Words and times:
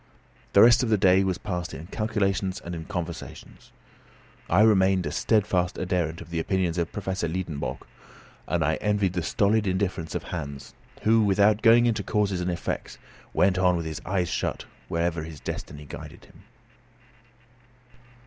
The 0.53 0.63
rest 0.63 0.81
of 0.81 0.89
the 0.89 0.97
day 0.97 1.23
was 1.23 1.37
passed 1.37 1.75
in 1.75 1.85
calculations 1.85 2.59
and 2.65 2.73
in 2.73 2.85
conversations. 2.85 3.71
I 4.49 4.61
remained 4.61 5.05
a 5.05 5.11
steadfast 5.11 5.77
adherent 5.77 6.21
of 6.21 6.31
the 6.31 6.39
opinions 6.39 6.79
of 6.79 6.91
Professor 6.91 7.27
Liedenbrock, 7.27 7.85
and 8.47 8.65
I 8.65 8.77
envied 8.77 9.13
the 9.13 9.21
stolid 9.21 9.67
indifference 9.67 10.15
of 10.15 10.23
Hans, 10.23 10.73
who, 11.03 11.21
without 11.21 11.61
going 11.61 11.85
into 11.85 12.01
causes 12.01 12.41
and 12.41 12.49
effects, 12.49 12.97
went 13.31 13.59
on 13.59 13.77
with 13.77 13.85
his 13.85 14.01
eyes 14.03 14.27
shut 14.29 14.65
wherever 14.87 15.21
his 15.21 15.39
destiny 15.39 15.85
guided 15.87 16.25
him. 16.25 16.45